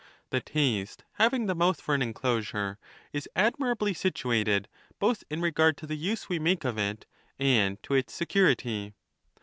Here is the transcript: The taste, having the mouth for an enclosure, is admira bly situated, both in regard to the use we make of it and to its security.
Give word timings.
The 0.31 0.41
taste, 0.41 1.03
having 1.19 1.45
the 1.45 1.53
mouth 1.53 1.79
for 1.79 1.93
an 1.93 2.01
enclosure, 2.01 2.79
is 3.13 3.29
admira 3.35 3.77
bly 3.77 3.91
situated, 3.93 4.67
both 4.97 5.23
in 5.29 5.41
regard 5.41 5.77
to 5.77 5.85
the 5.85 5.93
use 5.93 6.27
we 6.27 6.39
make 6.39 6.63
of 6.65 6.79
it 6.79 7.05
and 7.37 7.77
to 7.83 7.93
its 7.93 8.11
security. 8.11 8.95